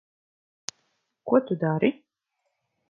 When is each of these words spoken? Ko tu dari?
Ko 1.27 1.35
tu 1.45 1.59
dari? 1.65 1.89